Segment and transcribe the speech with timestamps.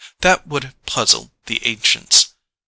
[0.21, 2.33] That would have puzzled the ancients.